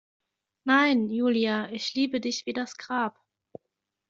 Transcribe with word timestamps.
Nein, 0.63 1.09
Julia, 1.11 1.69
ich 1.71 1.93
liebe 1.93 2.19
dich 2.19 2.47
wie 2.47 2.53
das 2.53 2.75
Grab. 2.75 3.19